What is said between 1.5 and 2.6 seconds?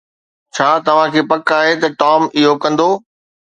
آهي ته ٽام اهو